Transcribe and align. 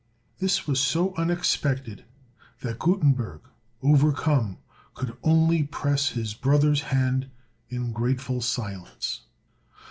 This 0.39 0.65
was 0.65 0.79
so 0.79 1.13
unexpected 1.13 2.05
that 2.61 2.79
Gutenberg, 2.79 3.41
overcome, 3.83 4.57
could 4.95 5.15
only 5.21 5.61
press 5.61 6.09
his 6.09 6.33
brother's 6.33 6.81
hand 6.81 7.29
in 7.69 7.91
grateful 7.91 8.41
silence. 8.41 9.21